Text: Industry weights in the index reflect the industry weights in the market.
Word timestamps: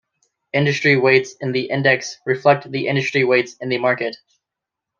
Industry 0.51 0.97
weights 0.97 1.35
in 1.41 1.51
the 1.51 1.65
index 1.69 2.17
reflect 2.25 2.71
the 2.71 2.87
industry 2.87 3.23
weights 3.23 3.55
in 3.61 3.69
the 3.69 3.77
market. 3.77 4.17